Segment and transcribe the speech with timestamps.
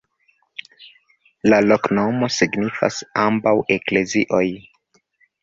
[1.53, 4.43] La loknomo signifas: ambaŭ eklezioj.